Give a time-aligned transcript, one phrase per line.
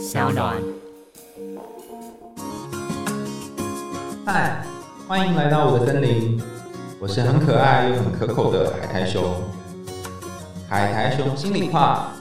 [0.00, 0.56] 小暖。
[4.24, 4.64] 嗨，
[5.06, 6.40] 欢迎来到我的森林，
[6.98, 9.22] 我是很可爱又很可口的海苔熊。
[10.66, 12.12] 海苔熊心里话，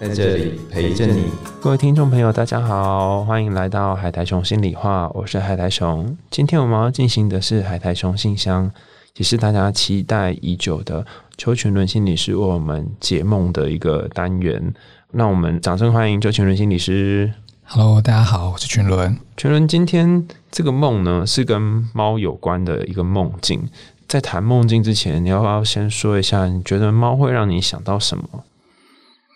[0.00, 1.30] 在这里陪着你。
[1.60, 6.16] 各位听众朋友，大家好，欢迎来到海苔熊心里话，我是海苔熊。
[6.28, 8.68] 今天我们要进行的是海苔熊信箱，
[9.16, 11.06] 也是大家期待已久的
[11.38, 14.74] 邱群伦心理师为我们解梦的一个单元。
[15.12, 17.34] 让我们掌声欢迎周群伦心理师。
[17.64, 19.18] Hello，大家好，我是群伦。
[19.36, 23.68] 群伦，今天这个梦呢是跟猫有关的一个梦境。
[24.08, 28.44] 在谈梦境之前，你要不要先说一下，你觉得猫会让你想到什么？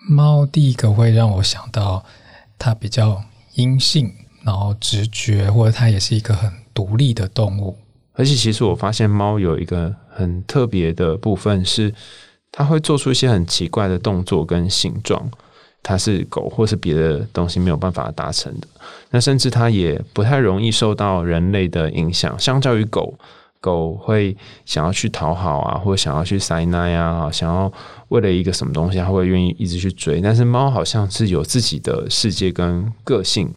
[0.09, 2.03] 猫第一个会让我想到
[2.59, 3.23] 它比较
[3.57, 4.15] 阴性，
[4.45, 7.77] 然后直觉，或者它也是一个很独立的动物。
[8.15, 11.93] 而且，其实我发现猫有一个很特别的部分是，
[12.51, 15.31] 它会做出一些很奇怪的动作跟形状，
[15.89, 18.67] 它是狗或是别的东西没有办法达成的。
[19.11, 23.15] 那甚至它也不太容易受到人类的影响，相较于狗。
[23.59, 27.73] 狗会想要去讨好啊，或者想要去塞奶啊，想要
[28.09, 30.21] 为了一个什么东西，它会愿意一直去追。
[30.21, 33.53] 但是猫好像是有自己的世界跟个性，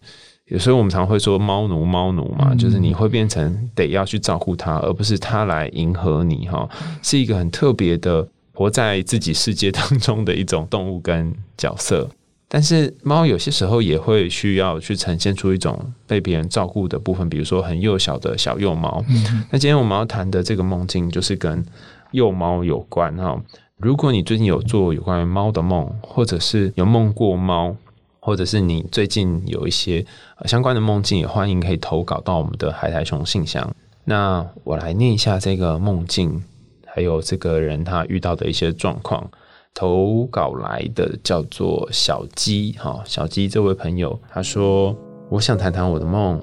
[0.46, 6.68] 有时候我们常会说猫奴猫奴嘛，嗯就是你会变成得要去照顾它，而不是它来迎合你哈，
[7.02, 12.08] 是一个很特别的活在自己世界当中的一种动物跟角色。
[12.52, 19.04] 但是猫有些时候也会需要去呈现出一种被别人照顾的部分，比如说很幼小的小幼猫。
[19.08, 21.64] 嗯，那今天我们要谈的这个梦境就是跟
[22.10, 23.40] 幼猫有关哈。
[23.76, 27.76] 如果你最近有做有关于猫的梦，或者是有梦过猫，
[28.18, 30.04] 或者是你最近有一些
[30.38, 33.72] 呃相关的梦境，也欢迎可以投稿到我们的海苔熊信箱。
[34.02, 36.42] 那我来念一下这个梦境，
[36.84, 39.30] 还有这个人他遇到的一些状况。
[39.74, 44.94] 投稿来的叫做小鸡，哈，小鸡这位朋友他说
[45.30, 46.40] ：“我想谈谈我的梦。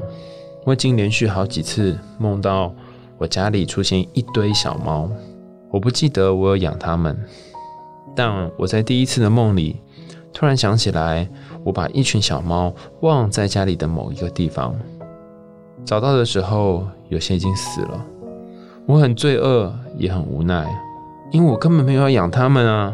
[0.65, 2.73] 我已经连续好几次梦到
[3.17, 5.09] 我家里出现一堆小猫，
[5.69, 7.17] 我不记得我有养它们，
[8.15, 9.81] 但我在第一次的梦里
[10.33, 11.29] 突然想起来，
[11.63, 14.75] 我把一群小猫忘在家里的某一个地方。
[15.85, 18.05] 找到的时候，有些已经死了。
[18.85, 20.67] 我很罪恶，也很无奈，
[21.31, 22.93] 因为我根本没有要养它们啊。”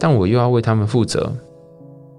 [0.00, 1.30] 但我又要为他们负责，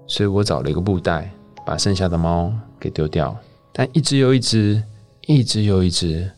[0.06, 1.28] 所以我找了一个布袋，
[1.66, 3.36] 把剩下的猫给丢掉。
[3.72, 4.80] 但一只又一只，
[5.26, 6.30] 一只又一只，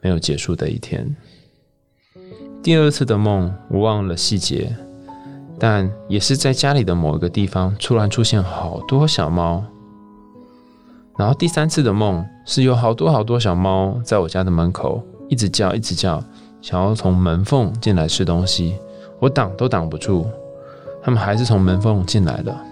[0.00, 1.16] 没有结束的一天。
[2.62, 4.74] 第二次的梦，我忘了细节，
[5.58, 9.64] 但也是在家里的某一个地方，突然出现好多小猫。
[11.18, 16.22] 然后第三次的梦，是有好多好多小猫在我家的门口一直叫，一直叫，
[16.62, 18.76] 想要从门缝进来吃东西，
[19.18, 20.26] 我挡都挡不住。
[21.04, 22.64] 他们还是从门缝进来了，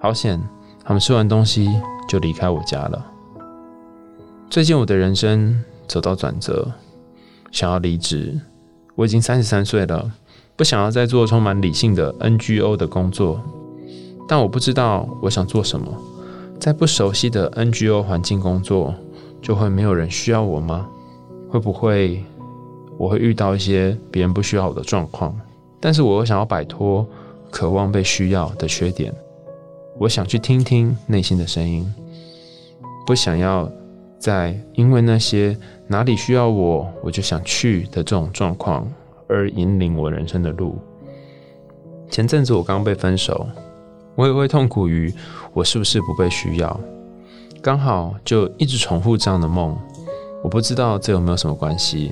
[0.00, 0.40] 好险！
[0.84, 1.68] 他们吃完东西
[2.08, 3.04] 就离开我家了。
[4.48, 6.70] 最近我的人生走到转折，
[7.50, 8.40] 想要离职。
[8.94, 10.08] 我已经三十三岁了，
[10.54, 13.40] 不想要再做充满理性的 NGO 的工作，
[14.28, 15.92] 但我不知道我想做什么。
[16.60, 18.94] 在不熟悉的 NGO 环境工作，
[19.42, 20.86] 就会没有人需要我吗？
[21.50, 22.22] 会不会
[22.96, 25.36] 我会遇到一些别人不需要我的状况？
[25.80, 27.04] 但是我又想要摆脱。
[27.54, 29.14] 渴望被需要的缺点，
[29.96, 31.88] 我想去听听内心的声音，
[33.06, 33.70] 不想要
[34.18, 35.56] 在因为那些
[35.86, 38.84] 哪里需要我，我就想去的这种状况
[39.28, 40.76] 而引领我人生的路。
[42.10, 43.46] 前阵子我刚被分手，
[44.16, 45.14] 我也会痛苦于
[45.52, 46.80] 我是不是不被需要，
[47.62, 49.78] 刚好就一直重复这样的梦。
[50.42, 52.10] 我不知道这有没有什么关系，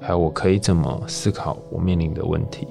[0.00, 2.68] 还有我可以怎么思考我面临的问题。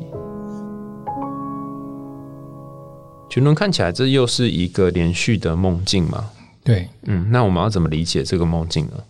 [3.34, 6.30] 群伦看起来，这又是一个连续的梦境嘛？
[6.64, 9.04] 对，嗯，那我们要怎么理解这个梦境呢？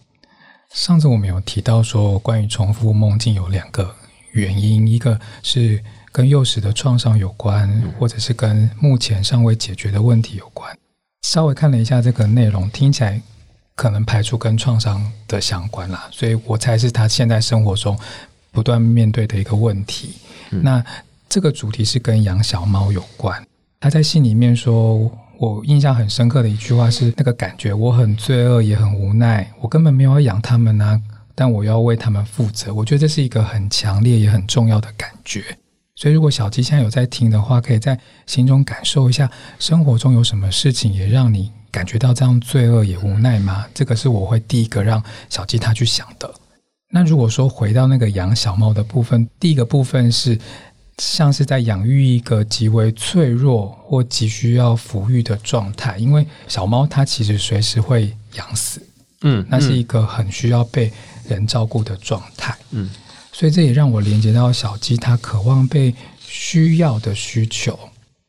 [0.73, 3.93] 上次我们有提到说，关于重复梦境有两个
[4.31, 5.83] 原因，一个是
[6.13, 7.69] 跟幼时的创伤有关，
[7.99, 10.73] 或者是跟目前尚未解决的问题有关。
[11.23, 13.21] 稍微看了一下这个内容，听起来
[13.75, 17.99] 可能排除跟创伤的相关啦，所以我猜是他现在生活中
[18.53, 20.13] 不断面对的一个问题。
[20.51, 20.81] 嗯那
[21.27, 23.45] 这个主题是跟养小猫有关。
[23.83, 30.97] 他在信里面说，我印象很深刻的一句话是那个感觉，我很罪恶，也很无奈，我根本没有养它们啊，
[31.35, 32.73] 但我要为他们负责。
[32.73, 35.43] 我觉得这是一个很强烈也很重要的感觉。
[35.95, 43.65] 所以，如果小鸡现在有在听的话，可以在心中感受一下，生活中有什么事情也让你感觉到这样罪恶也无奈吗？
[43.73, 46.33] 这个是我会第一个让小鸡他去想的。
[46.89, 50.39] 那如果说回到那个养小猫的部分，第一个部分是
[50.97, 58.81] 像是在养育一个极为脆弱或急需要抚育的状态，因为小猫它其实随时会养死，
[59.21, 60.91] 嗯，那是一个很需要被
[61.27, 62.55] 人照顾的状态。
[62.71, 62.89] 嗯，
[63.31, 67.77] 所以这也让我连接到小鸡它渴望被需要的需求。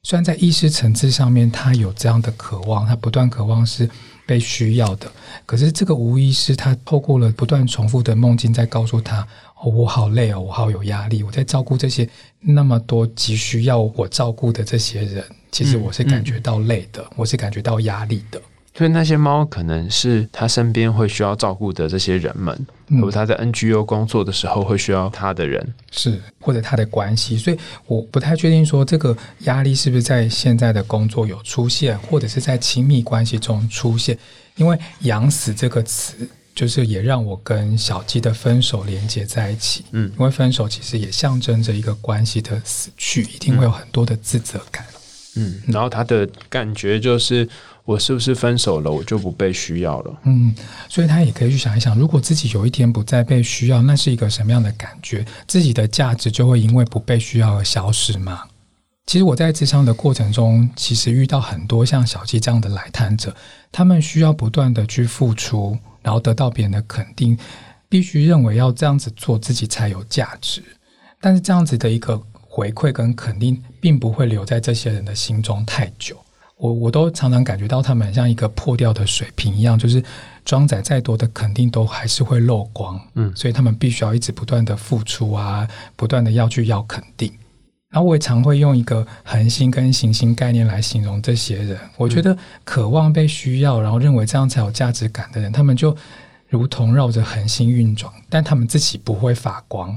[0.02, 3.88] 虽然在意识层次上面，它有这样的渴望，它不断渴望是
[4.26, 5.10] 被需要的，
[5.46, 9.26] 可是这个无意识，他透过了不断重复的梦境，在告诉他。
[9.64, 12.06] 我好累哦，我好有压力，我在照顾这些
[12.38, 18.38] 那么多急需要我照顾的这些人，其实我是感觉到累的，我是感觉到压力的。
[18.76, 22.66] 所以那些猫可能是他身边会需要照顾的这些人们，
[23.00, 27.38] 或者他在 NGO 工作的时候会需要他的人，是或者他的关系。
[27.38, 34.18] 所以我不太确定说这个压力是不是在现在的工作有出现，或者是在亲密关系中出现，
[34.56, 36.28] 因为“养死”这个词。
[36.54, 44.86] 就是也让我跟小鸡的分手连接在一起，嗯，因为分手其实也象征着一个关系的死去，一定会有很多的自责感，
[45.34, 47.48] 嗯，然后他的感觉就是
[47.84, 50.54] 我是不是分手了，我就不被需要了，嗯，
[50.88, 55.24] 所以他也可以去想一想，如果自己有一天不再被需要，那是一个什么样的感觉？
[55.46, 58.42] 自己的价值就会因为不被需要而消失吗？
[59.06, 63.36] 其实我在智商的过程中，其实遇到很多像小七这样的来谈者，
[63.70, 65.78] 他们需要不断的去付出。
[66.02, 67.34] 然后得到别人的肯定，
[67.88, 70.62] 必须认为要这样子做自己才有价值。
[71.18, 76.14] 但是这样子的一个回馈跟肯定，并不会留在这些人的心中太久。
[76.56, 80.02] 我我都常常感觉到他们像一个破掉的水瓶一样，就是
[80.44, 83.00] 装载再多的肯定都还是会漏光。
[83.14, 87.32] 嗯，所以他们必须要一直不断的付出啊，不断的要去要肯定。
[87.90, 91.78] 然后我也常会用一个恒星跟行星概念来形容这些人。
[91.96, 95.96] 我觉得渴望被需要，然后认为这样才有价值感的人，他们就
[96.48, 99.96] 如同绕着恒星运转，但他们自己不会发光。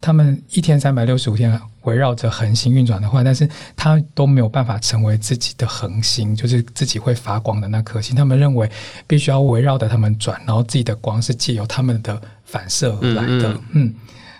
[0.00, 8.14] 他们一天三百六十五天围绕着恒星运转的话，但是他都没有办法成为自己的恒星，就是自己会发光的那颗星。
[8.14, 8.70] 他们认为
[9.06, 13.60] 必须要围绕着他们转，然后自己的光是借由他们的反射而来的。
[13.72, 13.94] 嗯，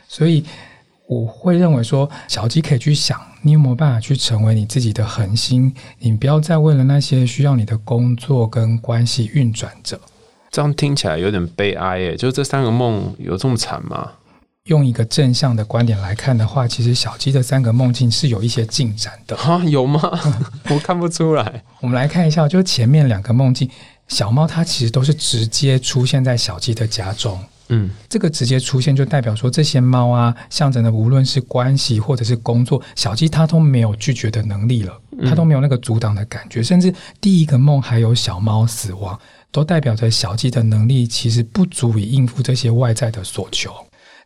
[0.08, 0.44] 所以。
[1.08, 5.72] 我会认为说，小鸡可以去想，你有没有办法去成为你自己的恒星？
[6.00, 9.96] 你不要再为了那些需要你的工作跟关系运转着。
[10.50, 14.10] 这样听起来有点悲哀耶，就这三个梦有这么惨吗？
[14.66, 19.36] 用一个正向的观点来看的话，其实小鸡的三个梦境是有一些进展的。
[19.36, 20.00] 哈，有吗？
[20.70, 21.62] 我看不出来。
[21.80, 23.70] 我们来看一下，就前面两个梦境，
[24.08, 27.38] 小猫它其实都是直接出现在小鸡的家中。
[27.68, 39.18] 嗯，这个直接出现就代表说，这些猫啊，象征的无论是关系或者是工作，小鸡它都没有拒绝的能力了，它都没有那个阻挡的感觉，甚至第一个梦还有小猫死亡，
[39.50, 43.72] 都代表着小鸡的能力其实不足以应付这些外在的所求。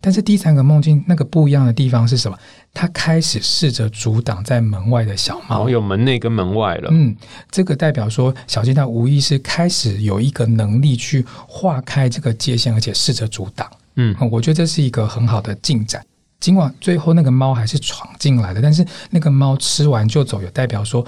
[0.01, 2.39] 但是第三个梦境那个不一样的地方是什么？
[2.73, 6.89] 他开始试着阻挡在门外的小猫，有门内跟门外了。
[6.91, 7.15] 嗯，
[7.51, 13.71] 这个代表说小鸡蛋无意识开始有一个能力去划开这个界限，而且试着阻挡。
[13.97, 16.03] 嗯，我觉得这是一个很好的进展。
[16.39, 21.07] 尽管最后那个猫还是闯进来的，但是那个猫吃完就走，也代表说。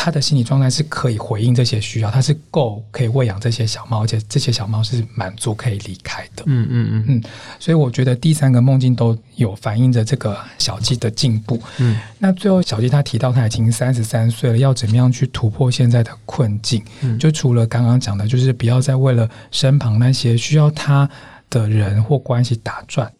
[0.00, 6.44] 他的心理状态是可以回应这些需要，他是够可以喂养这些小猫，而且这些小猫是满足可以离开的。
[6.46, 7.22] 嗯嗯嗯嗯，
[7.58, 11.60] 所以我觉得第三个梦境都有反映着这个小鸡的进步。
[11.78, 16.80] 嗯，那最后小鸡他提到他已经三十三岁了，要怎么样去突破现在的困境？
[17.00, 21.10] 嗯，就除了刚刚讲的，就是不要再为了身旁那些需要他
[21.50, 23.12] 的人或关系打转，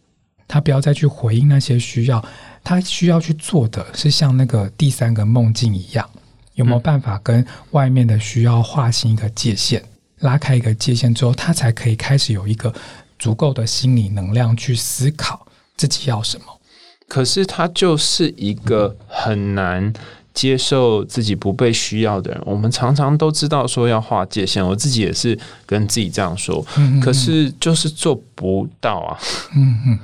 [0.46, 2.24] 他不要再去回应那些需要，
[2.62, 6.08] 他需要去做的是像那个第三个梦境一样。
[6.58, 9.80] 有没有办法跟外面的需要划清一个界限，
[10.18, 12.74] 拉开一个界限之后，他才可以开始有一个
[13.16, 15.46] 足够的心理能量去思考
[15.76, 16.46] 自己要什么？
[17.06, 19.92] 可是他就是一个很难
[20.34, 22.42] 接受自己不被需要的人。
[22.44, 26.66] 我们常常都知道说要划界限，我自己也是跟自己这样说，
[27.00, 29.16] 可是就是做不到啊。
[29.54, 29.98] 嗯嗯，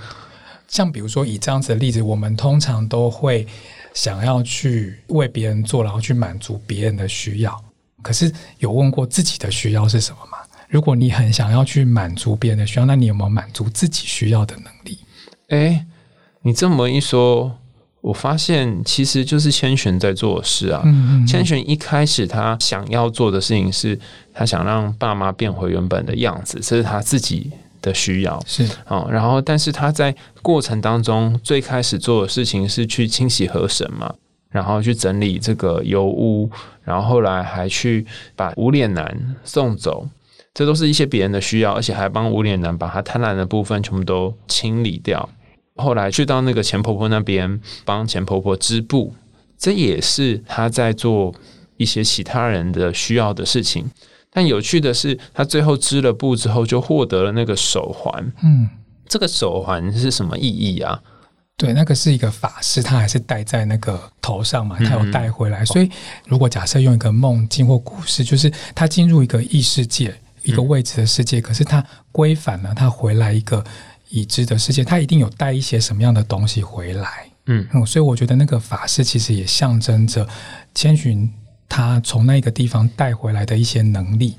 [0.75, 3.47] 像比如说以这样子的例子，我们通常都会。
[3.95, 7.65] 想要去为别人做，然后去满足别人的需要，
[8.03, 8.29] 可是
[8.59, 10.39] 有问过自己的需要是什么吗？
[10.69, 14.99] 如果你很想要去满足别人的需要，那你有没有满足自己需要的能力？
[15.51, 15.87] 哎，
[16.43, 17.57] 你这么一说，
[18.01, 20.83] 我发现其实就是千寻在做事啊。
[21.25, 23.97] 千寻一开始他想要做的事情是，
[24.33, 27.53] 他想让爸妈变回原本的样子，这是他自己。
[27.85, 34.15] 的需要是哦，然后但是他在过程当中最开始做的事情是去清洗河神嘛，
[34.49, 36.51] 然后去整理这个油污，
[36.83, 40.09] 然后后来还去把无脸男送走，
[40.55, 45.29] 这都是一些别人的需要，而且还帮无脸男把他贪婪的部分全部都清理掉。
[45.77, 49.13] 后来去到那个钱婆婆那边帮钱婆婆织布，
[49.59, 51.35] 这也是他在做
[51.77, 53.91] 一些其他人的需要的事情。
[54.35, 58.33] 但有趣的是，他最后织了布之后，就获得了那个手环。
[58.43, 58.69] 嗯，
[59.09, 61.01] 这个手环是什么意义啊？
[61.57, 65.65] 对，那个是一个法师，他还是戴在那个头上嘛，他有带回来。
[65.65, 65.89] 所以，
[66.27, 70.13] 如果假设用一个梦境或故事，就是他进入一个异世界、
[70.43, 73.65] 一个未知的世界，可是他归返了，他回来一个
[74.09, 77.29] 已知的世界，他一定有带一些什么样的东西回来。
[77.47, 80.27] 嗯嗯，所以我觉得那个法师其实也象征着
[80.75, 81.31] 千寻
[81.69, 84.37] 他从那个地方带回来的一些能力。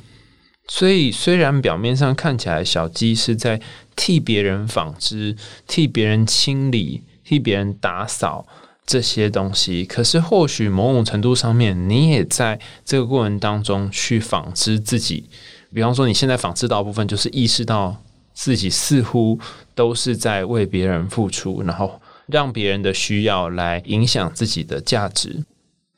[0.67, 3.61] 所以，虽然表面上看起来小鸡是在
[3.95, 5.35] 替别人纺织、
[5.67, 8.47] 替别人清理、替别人打扫
[8.83, 15.29] 这些东西，可是或许某种程度上面，你也在这个过程当中去纺织自己。
[15.71, 18.01] 比方说，你现在纺织到部分，就是意识到
[18.33, 19.39] 自己似乎
[19.75, 25.43] 都是在为别人付出，然后让别人的需要来影响自己的价值。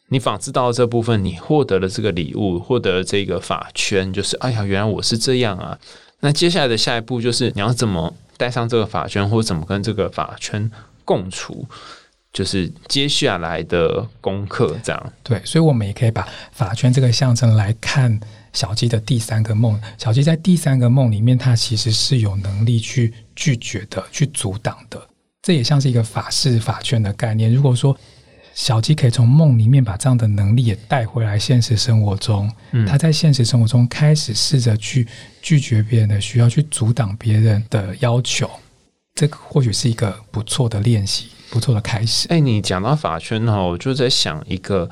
[0.10, 5.78] 你仿制到这部分，你获得了这个礼物，获得了这个法圈，就是哎呀，原来我是这样啊。
[6.22, 10.72] 那接下来的下一步就是你要怎么带上这个法圈，或怎么跟这个法圈
[11.04, 11.68] 共处，
[12.32, 14.78] 就是接下来的功课。
[14.82, 18.20] 这样对，所以我们也可以把法圈这个象征来看
[18.54, 19.80] 小鸡的第三个梦。
[19.98, 25.00] 小鸡在第三个梦里面，它其实是有能力去拒绝的，去阻挡的。
[25.44, 27.54] 这也像是一个法式法圈的概念。
[27.54, 27.96] 如果说
[28.58, 32.52] 小鸡可以从梦里面把这样的能力也带回来现实生活中，
[32.88, 35.08] 他在现实生活中开始试着去
[35.44, 38.50] 拒绝别人的需要，去阻挡别人的要求，
[39.14, 42.28] 这个或许是一个不错的练习，不错的开始。
[42.30, 44.90] 哎，你讲到法圈哈，我就在想一个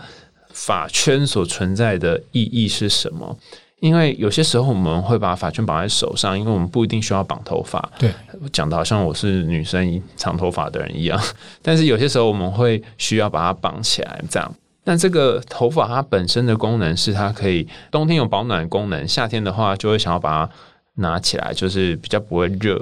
[0.54, 3.36] 法圈所存在的意义是什么？
[3.80, 7.92] 因为有些时候我们会把发圈绑在手上，因为我们不一定需要绑头发。
[8.00, 8.12] 对，
[8.52, 11.22] 讲的好像我是女生长头发的人一样。
[11.62, 14.56] 但是有些时候我们会需要把它绑起来，这样。
[14.86, 20.54] 那这个头发它本身的功能是它可以冬天有保暖功能，夏天的话就会想要把它
[20.96, 22.80] 拿起来，就是比较不会热。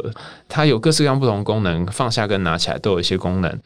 [0.48, 3.60] 它有各式各样不同功能，放下跟拿起来都有一些功能。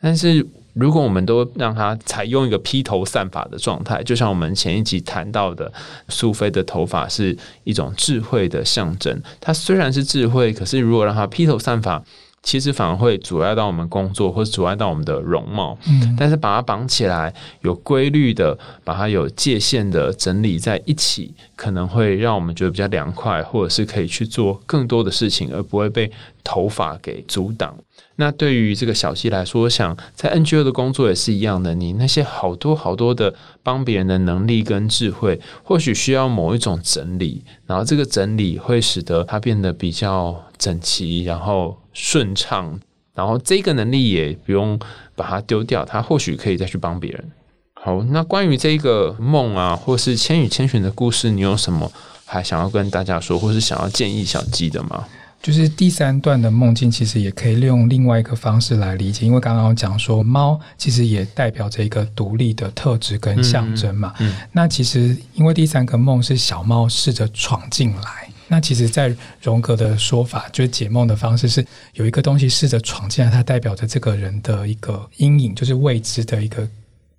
[0.00, 5.72] 但是如果我们都让它采用一个披头散发的状态，就像我们前一集谈到的，
[6.08, 9.22] 苏菲的头发是一种智慧的象征。
[9.40, 12.04] 它虽然是智慧，可是如果让它披头散发，
[12.42, 15.76] 其实反而会阻碍到我们工作，或者阻碍到我们的容貌。
[15.88, 26.12] 嗯，但是把它绑起来，有规律的，把它有界限的整理在一起，可能会让我们觉得比较凉快，或者是可以去做更多的事情，而不会被
[26.44, 27.74] 头发给阻挡。
[28.16, 31.74] 那对于这个小溪来说，我想在 NGO 的工作也是一样的。
[31.74, 42.80] 你那些好多好多的帮别人的能力跟智慧，或许需要某一种整理，然后这个整理会使得它变得比较整齐，然后顺畅，
[43.14, 44.78] 然后这个能力也不用
[45.14, 47.30] 把它丢掉，它或许可以再去帮别人。
[47.74, 51.92] 好，那关于这个梦啊，或是《千与千寻》的故事，你有什么
[52.24, 55.04] 还想要跟大家说，或是想要建议小鸡的吗？
[55.46, 64.12] 就是第三段的梦境，其实也可以利用另外一个方式来理解，因为刚刚讲说猫其实也代表着一个独立的特质跟象征嘛。
[64.18, 76.68] 嗯那其实因为第三个梦是小猫试着闯进来，那其实，在荣格的说法，就是解梦的方式是有一个东西试着闯进来，它代表着这个人的一个阴影，就是未知的一个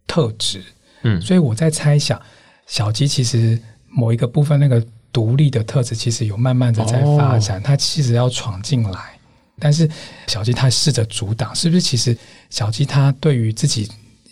[0.06, 0.62] 特质。
[1.04, 2.22] 嗯所以我在猜想，
[2.66, 3.58] 小鸡其实
[3.88, 9.20] 某一个部分那个独立的特质，其实有慢慢的在发展，它其实要闯进来，
[9.60, 9.90] 但是
[10.28, 11.82] 小鸡它试着阻挡，是不是？
[11.82, 12.16] 其实
[12.50, 13.90] 小鸡它对于自己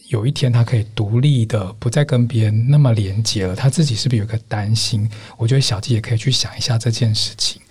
[0.10, 5.10] 有一天它可以独立的，不再跟别人那么连接了，它自己是不是有个担心？
[5.38, 7.62] 我觉得小鸡也可以去想一下这件事情。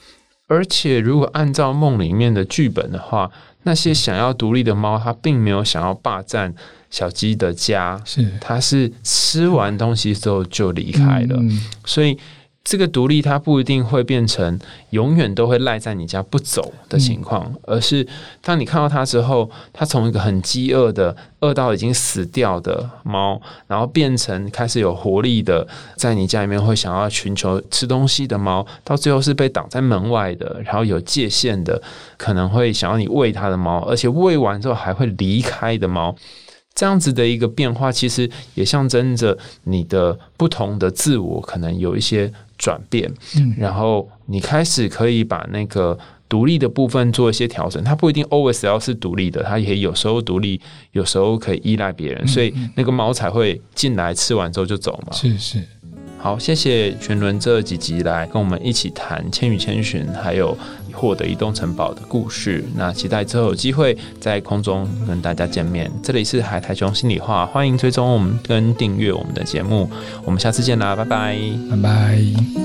[0.46, 3.30] 而且，如果按照梦里面的剧本的话，
[3.62, 6.54] 那些想要独立的猫，它并没有想要霸占
[6.90, 11.38] 小鸡的家，是它是吃完东西之后就离开了。
[11.40, 12.18] 嗯所以，
[12.64, 14.58] 这个独立它不一定会变成
[14.90, 18.06] 永远都会赖在你家不走的情况，而是
[18.40, 31.80] 当你看到它之后，它从一个很饥饿的、饿到已经死掉的猫，然后变成开始有活力的，在你家里面会想要寻求吃东西的猫，到最后是被挡在门外的，然后有界限的，
[32.16, 36.16] 可能会想要你喂它的猫，而且喂完之后还会离开的猫。
[36.74, 45.96] 这样子的一个变化，其实也象征着你的不同的自我可能有一些转变，嗯然后你开始可以把那个
[46.28, 47.82] 独立的部分做一些调整。
[47.84, 55.12] 它不一定 always 要是独立的，它也有时候独立，有时候可以依赖别人，所以那个猫才会进来吃完之后就走嘛。
[55.12, 55.62] 是是，
[56.24, 60.56] 好，谢谢全伦这几集来跟我们一起谈《千与千寻》，还有
[60.90, 62.64] 获得移动城堡的故事。
[62.74, 65.92] 那期待之后有机会在空中跟大家见面。
[66.02, 69.90] 这里是海苔熊心里话，欢迎追踪我们跟订阅我们的节目。
[70.24, 71.38] 我们下次见啦，拜拜，
[71.70, 72.63] 拜拜。